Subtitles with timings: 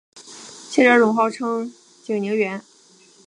[0.67, 1.71] 谢昭容号称
[2.03, 3.13] 景宁园昭容。